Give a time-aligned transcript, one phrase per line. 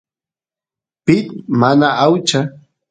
[1.05, 1.25] pit
[1.59, 2.39] mana aucha